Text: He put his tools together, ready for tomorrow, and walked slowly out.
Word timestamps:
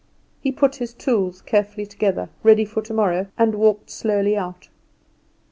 He 0.39 0.51
put 0.51 0.77
his 0.77 0.95
tools 0.95 1.43
together, 1.45 2.29
ready 2.41 2.65
for 2.65 2.81
tomorrow, 2.81 3.27
and 3.37 3.53
walked 3.53 3.91
slowly 3.91 4.35
out. 4.35 4.67